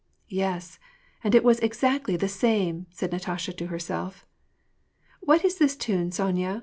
[0.27, 0.79] "Yes,
[1.23, 4.25] and it was exactly the same!" said Natasha to her self."
[5.27, 6.59] What is this tune, Sonya